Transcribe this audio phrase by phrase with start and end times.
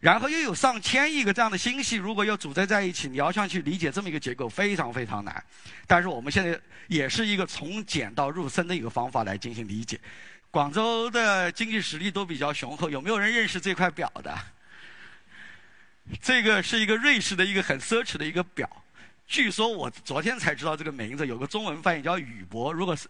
[0.00, 5.44] 然后又有上千亿个这样的星系，如果要组织在一起，你要想去理解这么一个结构，非常非常难。
[5.86, 9.98] 但是我们现在也是一个从简到入深的一个方法来进行理解。
[10.50, 14.38] 广州的经济实力都比较雄厚，有没有人认识这块表的？
[16.22, 18.70] 这个是一个瑞士的一个很奢侈的一个表，
[19.26, 22.72] 据说我昨天才知道这个名字，有个中文翻译叫宇舶。
[22.72, 23.08] 如果是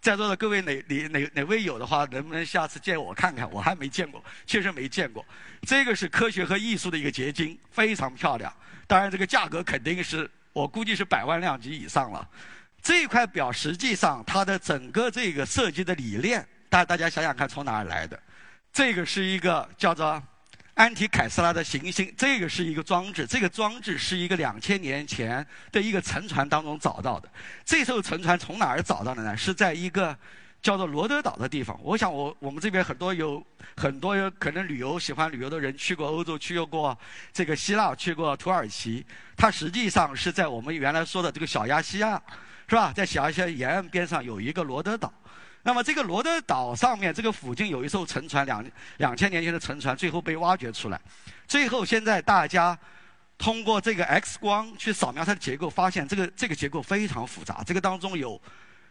[0.00, 3.50] 在座的各位哪哪哪哪位有的话，能不能下次借我看看？
[3.50, 5.24] 我还没见过，确实没见过。
[5.62, 8.52] 这个是科学和艺术的一个结晶，非常漂亮。
[8.86, 12.28] 当然，这个价格肯定是我估计是百万量级以上了。
[12.80, 18.20] 这块表实际上它的整个这个设计的理念，大大家想想看从哪儿来的？
[18.72, 20.22] 这个是一个叫做。
[20.76, 27.26] 安提凯斯拉的行星，这个是一个装置，这个装置是一个两千年前的一个沉船当中找到的。
[27.64, 29.34] 这艘沉船从哪儿找到的呢？
[29.34, 30.14] 是在一个
[30.60, 31.80] 叫做罗德岛的地方。
[31.82, 33.42] 我想，我我们这边很多有
[33.78, 36.96] 很多可能旅游喜欢旅游的人去过欧洲，去过
[37.32, 39.02] 这个希腊，去过土耳其。
[39.34, 42.22] 它实际上是在我们原来说的这个小亚细亚，
[42.68, 42.92] 是吧？
[42.94, 45.10] 在小亚细亚沿岸边上有一个罗德岛。
[45.66, 48.64] 那么这个罗德岛上面，这个附近有一艘沉船，两
[48.98, 51.00] 两千年前的沉船，最后被挖掘出来。
[51.48, 52.78] 最后现在大家
[53.36, 57.64] 通过这个 X 光去扫描它的结构，发现这个这个结构非常复杂。
[57.66, 58.40] 这个当中有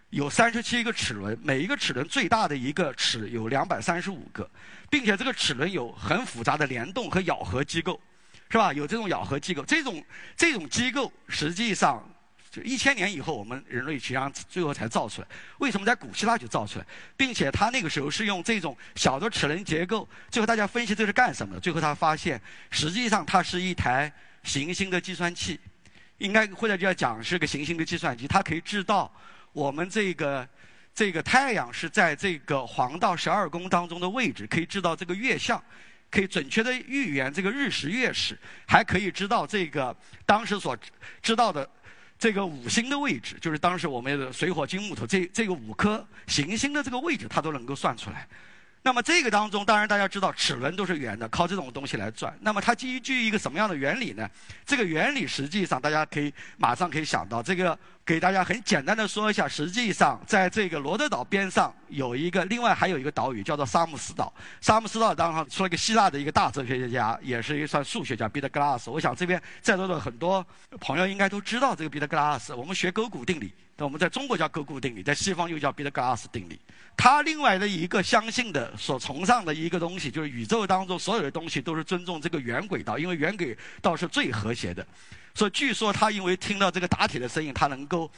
[0.10, 4.46] 有三十七个齿轮，每一个齿轮最大的一个齿有两百三十五个，
[4.90, 7.98] 并且这个齿轮有很复杂的联动和咬合机构，
[8.50, 8.74] 是吧？
[8.74, 10.04] 有这种咬合机构，这种
[10.36, 12.06] 这种机构实际上。
[12.56, 15.28] 就一千年以后，我们人类实际上最后才造出来。
[15.58, 16.86] 为什么在古希腊就造出来？
[17.18, 20.08] 并且他那个时候是用这种小的齿轮结构。
[20.32, 21.60] 最后大家分析这是干什么的？
[21.60, 24.10] 最后他发现，实际上它是一台
[24.44, 25.60] 行星的计算器，
[26.20, 28.26] 应该或者就要讲是个行星的计算机。
[28.26, 29.14] 它可以知道
[29.52, 30.48] 我们这个
[30.94, 35.62] 这个太阳是在这个黄道十二宫当中的位置，可以知道这个月相，
[36.10, 39.94] 可以准确的预言这个日食月食，还可以知道这个
[40.26, 40.78] 当时所
[41.22, 41.70] 知道的。
[42.18, 48.28] 这个五星的位置，就是当时我们的水火金木土这这个五颗行星的这个位置，它都能够算出来。
[48.82, 52.38] 那么这个当中，当然大家知道齿轮都是圆的，靠这种东西来转。
[52.42, 54.30] 那么它基于一个什么样的原理呢？
[54.64, 59.48] 这个原理实际上大家可以马上可以想到，这个给大家很简单的说一下。
[59.48, 64.32] 实际上，在这个罗德岛边上有一个，另外还有一个岛屿叫做沙姆斯岛。
[64.62, 68.92] 沙姆斯岛当上出了一个希腊的一个大哲学家，也是一算数学家彼得格拉斯。
[68.92, 70.46] 我想这边在座的很多
[70.80, 72.54] 朋友应该都知道这个彼得格拉斯。
[72.54, 73.52] 我们学勾股定理。
[73.80, 76.58] 我们在中国叫勾股定理，在西方又叫彼得格拉斯定理。
[76.96, 84.86] 他另外的一个相信的、所崇尚的一个东西，就是宇宙当中所有的东西都是尊重这个圆轨道，因为圆轨道是最和谐的。
[85.36, 88.10] 所以据说他因为听到这个打铁的声音，他能够，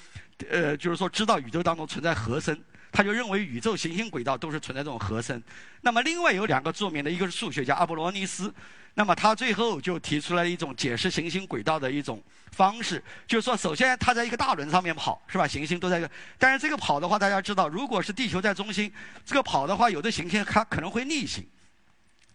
[0.50, 2.58] 呃，就是说知道宇宙当中存在和声。
[2.90, 5.42] 他就认为宇宙行星轨道都是存在这种和声。
[5.82, 8.52] 那么另外有两个著名的，一个是数学家阿波罗尼斯。
[8.94, 12.24] 那么他最后就提出来一种解释行星轨道的一种
[12.54, 15.46] 方式，就是说，首先它在一个大轮上面跑，是吧？
[15.46, 18.92] 行星都在一个，但是这个跑的话，大家知道，如果是地球在中心，
[19.24, 21.46] 这个跑的话，有的行星它可能会逆行。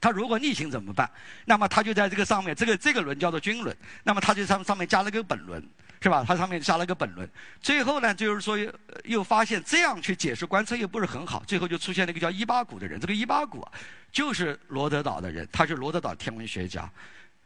[0.02, 1.10] 它如果逆行怎么办？
[1.46, 5.66] 那么它就在这个上面，这个这个轮叫做军轮，那么它就上上面加了个本轮。
[6.02, 6.24] 是吧？
[6.26, 7.30] 它上面加了个本轮，
[7.60, 8.58] 最后呢，就是说
[9.04, 12.98] 又发现这样去解释观测又不是很好，最后就出现了一个叫伊巴谷的人。
[12.98, 13.64] 这个伊巴谷，
[14.10, 16.90] 就是罗德岛的人，他是罗德岛天文学家。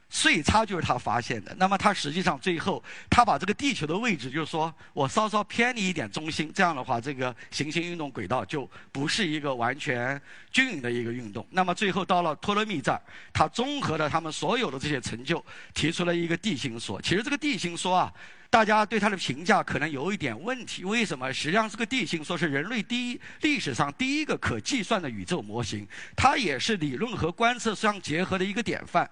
[0.09, 1.55] 岁差就是他发现的。
[1.59, 11.47] 那么他实际上最后他把这个地球的位置，就是说我稍稍偏离一点中心，这样的话，这个行星运动轨道就不是一个完全均匀的一个运动。
[11.51, 13.01] 那么最后到了托勒密这儿，
[13.33, 15.45] 他综合了他们所有的这些成就，
[15.75, 17.01] 提出了一个地心说。
[17.03, 18.13] 其实这个地心说啊，
[18.49, 20.85] 大家对他的评价可能有一点问题。
[20.85, 21.33] 为什么？
[21.33, 25.87] 实际上这个地心说是人类第一历史上第一个可计算的宇宙模型，
[26.17, 29.11] 它也是理论和观测相结合的一个典范。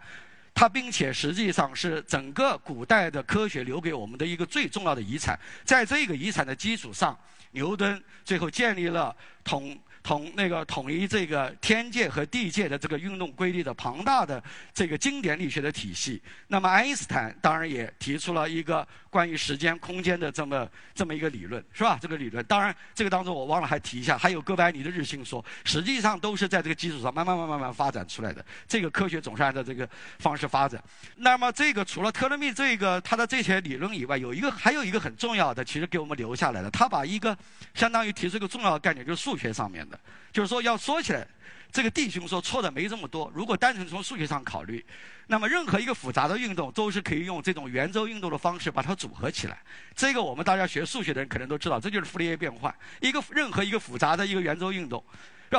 [0.54, 5.38] 它并且实际上是整个古代的科学留给我们的一个最重要的遗产。
[5.64, 7.18] 在这个遗产的基础上，
[7.50, 14.40] 牛顿最后建立了统统那个统一这个天界和地界的这个运动规律的庞大的
[14.74, 16.22] 这个经典力学的体系。
[16.46, 21.98] 那么爱因斯坦当然也提出了一个关于时间空间的这么这么一个理论，是吧？
[22.00, 28.44] 这个理论当然这个当中我忘了还提一下，还有哥白尼的日心说，实际上都是在这个基础上慢慢慢慢慢发展出来的。
[28.68, 30.82] 这个科学总是按照这个方式发展。
[31.16, 36.70] 那么这个除了特勒密这个他的这些理论以外，有一个还有一个很重要的，其实给我们留下来的。
[36.70, 37.34] 他把一个
[37.72, 39.93] 相当于提出一个重要的概念，就是数学上面的。
[40.32, 41.26] 就是说，要说起来，
[41.70, 43.30] 这个弟兄说错的没这么多。
[43.34, 44.84] 如果单纯从数学上考虑，
[45.26, 49.58] 那么任何一个复杂的运动都是可以用这种圆周运动的方式把它组合起来。
[49.94, 52.74] 这个我们大家学数学的人可能都知道，这就是傅立叶变换。
[53.00, 55.02] 一个任何一个复杂的一个圆周运动。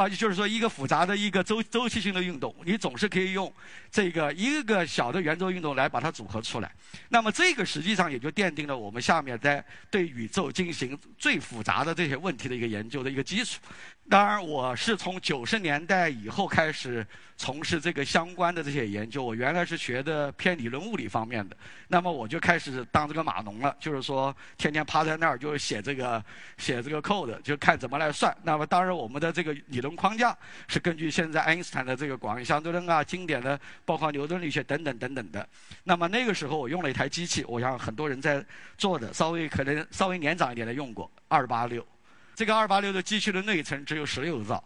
[0.10, 3.52] 就是说，一个复杂的一个周周期性的运动，你总是可以用
[3.90, 6.70] 这个一个小的圆周运动来把它组合出来。
[7.10, 13.62] 那么，这个实际上也就奠定了我们下面在对宇宙进行最复杂的这些问题的一个研究的一个基础。
[14.08, 17.06] 当然，我是从九十年代以后开始
[17.38, 19.24] 从事这个相关的这些研究。
[19.24, 21.58] 我原来是学的偏理论物理方面的，
[21.88, 26.24] 那么我就开始当这个码农了，就是说天天趴在那儿就写这个
[26.60, 28.36] 写这个 code，就看怎么来算。
[28.44, 30.34] 那么当然，我们的这个理论框架
[30.70, 35.46] 是根据现在爱因斯坦的这个广义相对论啊、经典的包括牛顿力学等等等等的。
[35.84, 38.42] 那么那个时候我用了一台机器，我想很多人在
[38.78, 41.86] 做的，稍微可能稍微年长一点的用过二八六。
[42.34, 44.64] 这个二八六的机器的内存只有十六兆，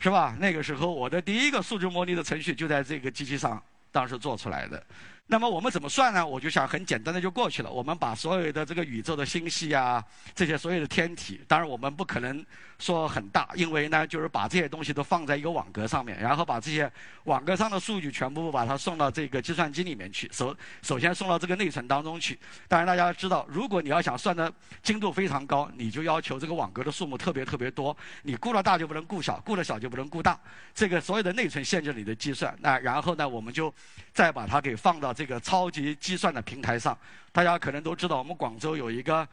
[0.00, 0.36] 是吧？
[0.40, 3.62] 那个时候我的第一个数值模拟的程序就在这个机器上
[3.92, 4.82] 当时做出来的。
[5.30, 6.26] 那么我们怎么算呢？
[6.26, 7.70] 我就想很简单的就过去了。
[7.70, 10.04] 我们把所有的这个宇宙的星系啊，
[10.34, 12.44] 这些所有的天体，当然我们不可能
[12.80, 16.90] 说很大，因为呢，就是把这些东西都放在一个网格上面，然后把这些
[17.26, 20.28] 网格上的数据全部把它送到这个计算机里面去。
[20.32, 22.36] 首首先送到这个内存当中去。
[22.66, 24.52] 当然大家知道，如果你要想算的
[24.82, 27.96] 精度非常高，你就要求这个网格的数目特别特别多。
[28.24, 30.36] 你顾了大就不能顾小，顾了小就不能顾大。
[30.74, 32.52] 这个所有的内存限制你的计算。
[32.58, 33.72] 那然后呢，我们就
[34.12, 35.14] 再把它给放到。
[35.20, 36.98] 这个超级计算的平台上，
[37.30, 39.28] 大家可能都知道，我们广州有一个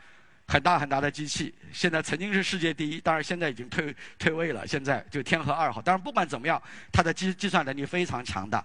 [0.45, 4.67] 很大很大的机器，现在曾经是世界第一，当然现在已经退退位了。
[4.67, 6.61] 现在就天河二号，当然不管怎么样，
[6.91, 8.61] 它的计计算能力非常强大。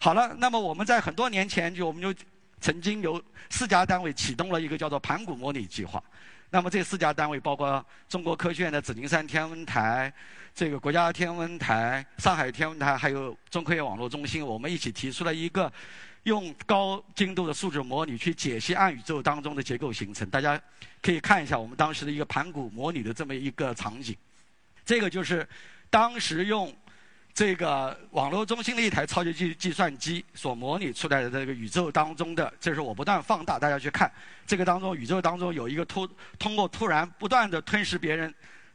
[0.00, 2.12] 好了，那么我们在很多年前就我们就
[2.60, 6.02] 曾经有四家单位启动了一个叫做盘古模拟计划。
[6.50, 10.12] 那么这四家单位包括中国科学院的紫金山天文台。
[10.56, 15.72] 这个国家天文台、上海天文台还有中科院网络中心，我们一起提出了一个
[16.24, 20.28] 用高精度的数字模拟去解析暗宇宙当中的结构形成。
[20.28, 20.60] 大家
[21.00, 24.16] 可以看一下我们当时的一个盘古模拟的这么一个场景。
[24.84, 25.48] 这个就是
[25.88, 26.74] 当时用
[27.32, 34.10] 这个网络中心的一台超级计计算机所模拟出来的这个宇宙当中的，这是我不断放大，大家去看
[34.46, 36.06] 这个当中宇宙当中有一个突
[36.38, 38.32] 通过突然不断的吞噬别人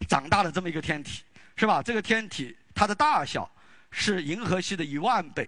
[0.07, 1.23] 长大的这么一个天体。
[1.55, 1.83] 是吧？
[1.83, 3.51] 这个天体它的大小
[3.91, 5.45] 是银河系的一万倍，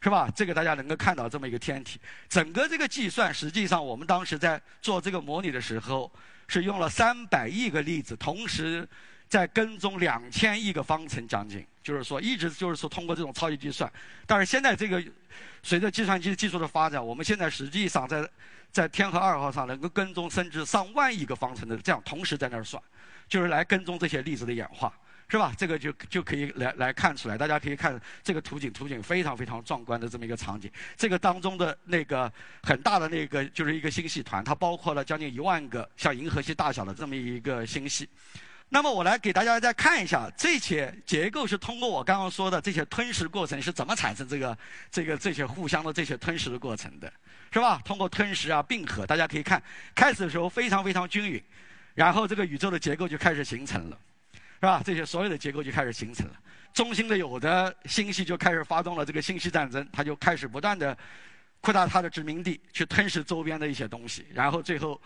[0.00, 0.30] 是吧？
[0.34, 2.00] 这个大家能够看到这么一个天体。
[2.28, 6.10] 整个这个计算，实际上我们当时在做这个模拟的时候，
[6.46, 8.88] 是用了三百亿个粒子，同时
[9.28, 11.66] 在跟踪两千亿个方程将近。
[11.82, 13.90] 就是说，一直就是说通过这种超级计算。
[14.26, 15.02] 但是现在这个
[15.62, 18.28] 随着计算机技术的发展，我们现在实际上在
[18.70, 22.80] 在天河二号上能够跟踪甚至上万亿个方程的这样同时在那儿算，
[23.26, 24.92] 就是来跟踪这些粒子的演化。
[25.30, 25.52] 是吧？
[25.58, 30.70] 这个就就可以来来看出来，大家可以看这个图景，图景非常非常壮观的这么一个场景。
[30.96, 32.32] 这个当中的那个
[32.62, 38.08] 很大的那个就是一个星系团，它包括了将近一万个像银河系大小的这么一个星系。
[38.70, 44.56] 那么我来给大家再看一下这些结构是通过我刚刚说的这些吞噬过程是怎么产生这个
[44.90, 47.12] 这个这些互相的这些吞噬的过程的，
[47.52, 47.80] 是吧？
[47.84, 49.62] 通过吞噬啊并合，大家可以看，
[49.94, 51.42] 开始的时候非常非常均匀，
[51.94, 53.98] 然后这个宇宙的结构就开始形成了。
[54.60, 54.82] 是吧？
[54.86, 56.34] 这些所有的结构就开始形成了。
[56.74, 60.96] 中心的有的星系就开始发动了这个星系战争，它就开始不断的
[61.60, 64.26] 扩大它的殖民地，去吞噬周边的一些东西。
[64.32, 65.00] 然后最后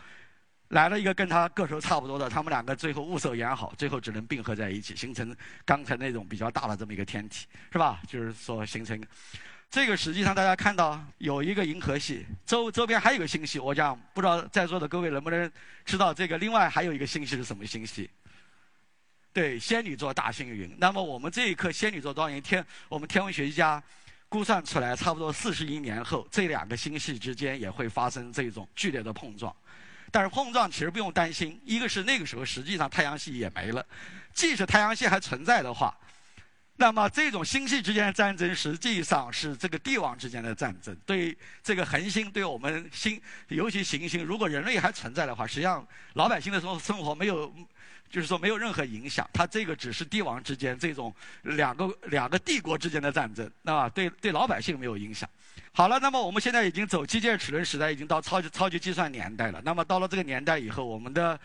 [0.69, 8.01] 来了一个跟它个头差不多的，他们两个最后物色演好，最后只能并合在一起，形成刚才那种比较大的这么一个天体，是吧？
[8.09, 9.01] 就是说形成
[9.71, 13.59] 这个实际上大家看到有一个银河系，周周边还有个星系。
[13.59, 15.51] 我讲不知道在座的各位能不能
[15.87, 16.37] 知道这个？
[16.37, 18.11] 另外还有一个星系是什么星系？
[19.33, 20.77] 对，仙女座大星云。
[20.79, 23.83] 那么我们这一颗仙女座多少年天，我们天文学家
[24.29, 29.55] 估算出来，差不多四十亿年后，这两个星系之间也会发生这种剧烈的碰撞。
[30.11, 33.85] 但是碰撞其实不用担心，一个是那个时候实际上太阳系也没了，
[34.35, 35.97] 即使太阳系还存在的话，
[36.77, 40.97] 那么这种星系之间的战争，实际上是这个帝王之间的战争。
[41.07, 47.55] 对这个恒星，对我们星，尤其行星，如果人类还存在的话，实际上老百姓的生生活没有，
[48.11, 49.29] 就是说没有任何影响。
[49.33, 55.29] 它这个只是帝王之间这种两个两个帝国之间的战争，啊，对对老百姓没有影响。
[55.73, 59.61] 好了，那么我们现在已经走机械齿轮时代，已经到超级超级计算年代了。
[59.65, 61.39] 那么到了这个年代以后，我们的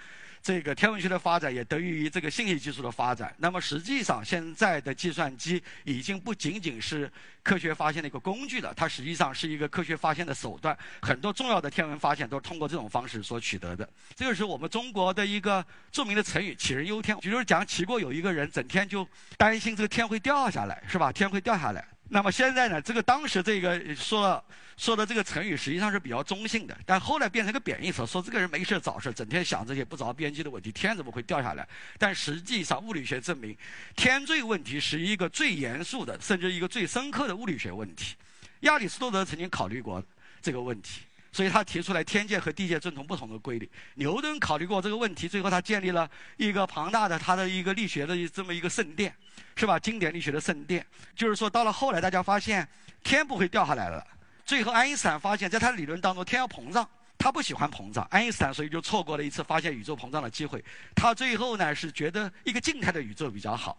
[0.47, 3.35] 这个天文学的发展也得益于这个信息技术的发展。
[3.37, 7.11] 那么实际上，现在的计算机已经不仅仅是
[7.43, 10.77] 科学发现的一个工具了，它实际上是一个科学发现的手段。
[11.01, 13.89] 很多重要的天文发现都是通过这种方式所取得的。
[14.15, 15.61] 这个是我们中国的一个
[15.91, 21.11] 著名的成语“杞人忧天”，就是讲齐国有一个人整天就担心这个天会掉下来，是吧？
[21.11, 21.85] 天会掉下来。
[22.09, 22.81] 那么现在呢？
[22.81, 24.43] 这个当时这个说
[24.77, 31.67] 说的这个成语实际上是比较中性的，但后来变成个贬义词，说这个人没事找事，整天想这些不着边际的问题，天怎么会掉下来？
[31.97, 33.57] 但实际上物理学证明，
[33.95, 38.15] 天坠问题是一个最严肃的，甚至一个最深刻的物理学问题。
[38.61, 40.01] 亚里士多德曾经考虑过
[40.41, 41.01] 这个问题。
[41.37, 43.71] 所以他提出来天界和地界遵从不同的规律。
[43.93, 49.15] 牛顿考虑过这个问题，最后他建立了一个庞大的他的一个力学的这么一个圣殿，
[49.55, 49.77] 是吧？
[49.77, 50.83] 经典力学的圣殿。
[51.15, 52.67] 就是说，到了后来，大家发现
[53.03, 54.03] 天不会掉下来了。
[54.47, 56.89] 最后，爱因斯坦发现，在他的理论当中，天要膨胀，
[57.19, 58.03] 他不喜欢膨胀。
[58.09, 60.65] 爱因斯坦所以就错过了一次发现宇宙膨胀的机会。
[60.95, 63.77] 他最后呢是觉得一个静态的宇宙比较好。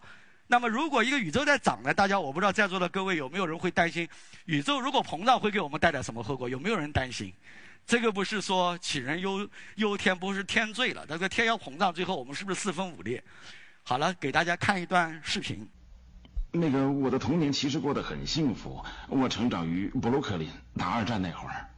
[0.51, 1.93] 那么，如果一个宇宙在涨呢？
[1.93, 4.09] 大家我不知道在座的各位有没有人会担心，
[4.45, 6.49] 宇宙如果膨胀会给我们带来什么后果？
[6.49, 7.31] 有没有人担心？
[7.85, 13.23] 这个不是说杞人忧忧天，不是天罪了，那个天要膨胀，最后我们是不是四分五裂？
[13.83, 15.69] 好了，给大家看一段视频。
[16.51, 21.69] 那个，我的童年其实过得很幸福，我成长于布鲁克林，打二战那会儿。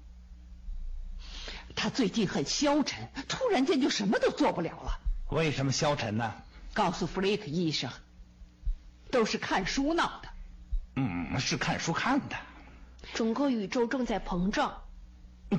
[1.76, 4.98] 他最近很消沉，突然间就什么都做不了了。
[5.32, 6.34] 为什么消沉呢？
[6.74, 7.92] 告诉弗雷克医生。
[9.12, 10.30] 都是看书闹的，
[10.96, 12.36] 嗯，是看书看的。
[13.14, 14.82] 整个宇宙正在膨胀，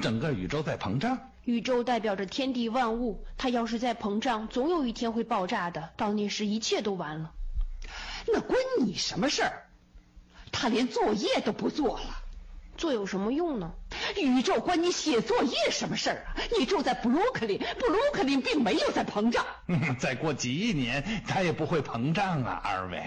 [0.00, 1.18] 整个宇宙在膨胀。
[1.44, 5.90] 宇宙代表着天地万物，它要是在膨胀，总有一天会爆炸的。
[5.96, 7.32] 到那时，一切都完了。
[8.28, 9.64] 那关你什么事儿？
[10.52, 12.22] 他连作业都不做了，
[12.76, 13.72] 做有什么用呢？
[14.16, 16.36] 宇宙关你写作业什么事儿啊？
[16.56, 19.44] 你住在布鲁克林，布鲁克林并没有在膨胀。
[19.98, 23.02] 再过几亿年，它也不会膨胀啊，二位。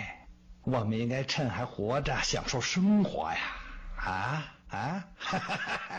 [0.65, 3.37] 我们应该趁还活着享受生活呀！
[3.97, 5.03] 啊啊！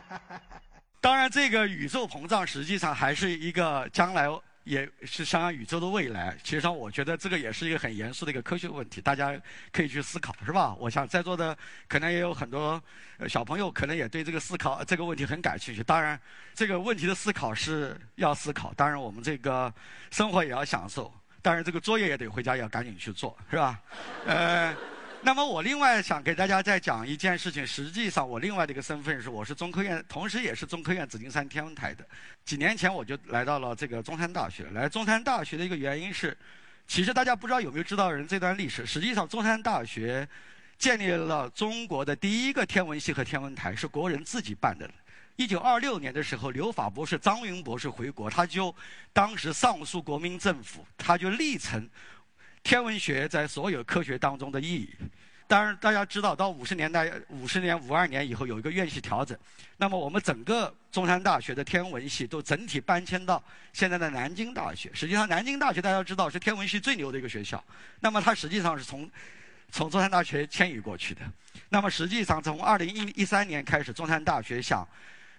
[1.00, 4.28] 当然，这个宇宙膨胀实际上还是一个将来，
[4.64, 6.36] 也是相当宇宙的未来。
[6.42, 10.74] 其实上，我觉得这个也是一个很严肃的一个科学问题，大家可以去思考，是吧？
[10.80, 11.56] 我想在座的
[11.86, 12.82] 可能也有很多
[13.28, 15.80] 小朋友，可能也对这个思考这个问题很感兴趣。
[15.84, 16.20] 当然，
[16.54, 19.72] 这个问题的思考是要思考，当然我们这个
[20.10, 21.14] 生活也要享受。
[21.46, 23.80] 当然，这个作业也得回家要赶紧去做，是吧？
[24.26, 24.74] 呃，
[25.22, 27.64] 那么我另外想给大家再讲一件事情。
[27.64, 32.04] 实际上，我另外的一个身份是，我是中科院，同时也是中科院紫金山天文台的。
[32.44, 34.64] 几年前我就来到了这个中山大学。
[34.72, 36.36] 来中山大学的一个原因是，
[36.88, 38.84] 其实大家不知道有没有知道人这段历史。
[38.84, 40.28] 实际上，中山大学
[40.76, 44.90] 建立了中国的第一个天文系和天文台，是国人自己办的。
[45.36, 48.74] 一九二六年的时候，留法博士张云博士回国，他就
[49.12, 51.88] 当时上诉国民政府，他就力陈
[52.62, 54.90] 天文学在所有科学当中的意义。
[55.46, 59.38] 当然，大家知道，到五十年代、五十年、五二年以后有一个院系调整，
[59.76, 63.40] 那么我们整个中山大学的天文系都整体搬迁到
[63.72, 64.90] 现在的南京大学。
[64.92, 67.62] 实际上，南京大学大家知道是天文系最牛的一个学校，
[68.00, 69.08] 那么它实际上是从
[69.70, 71.20] 从中山大学迁移过去的。
[71.68, 74.88] 那么实际上，从二零一一三年开始，中山大学想。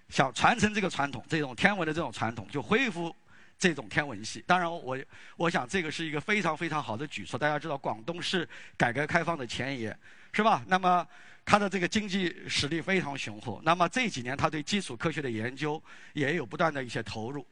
[0.10, 3.16] 想传承这个传统，这种天文的这种传统，就恢复
[3.60, 4.44] 这种天文系。
[4.48, 4.98] 当然，我
[5.36, 7.38] 我想这个是一个非常非常好的举措。
[7.38, 8.48] 大家知道，广东是
[8.78, 9.98] 改革开放的前沿，
[10.32, 10.64] 是吧？
[10.68, 11.06] 那么
[11.44, 13.62] 它的这个经济实力非常雄厚。
[13.64, 15.82] 那么这几年，它对基础科学的研究
[16.14, 17.46] 也有不断的一些投入。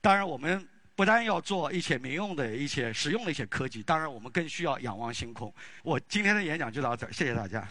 [0.00, 5.52] 当然，我们不但要做一些民用的一些实用的一些科技，当然我们更需要仰望星空。
[5.82, 7.66] 我今天的演讲就到这儿，谢谢大家。